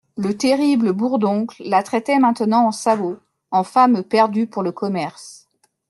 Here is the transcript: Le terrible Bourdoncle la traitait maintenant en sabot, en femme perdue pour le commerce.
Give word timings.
Le 0.17 0.35
terrible 0.35 0.93
Bourdoncle 0.93 1.61
la 1.63 1.83
traitait 1.83 2.17
maintenant 2.17 2.65
en 2.65 2.71
sabot, 2.71 3.19
en 3.51 3.63
femme 3.63 4.01
perdue 4.03 4.47
pour 4.47 4.63
le 4.63 4.71
commerce. 4.71 5.47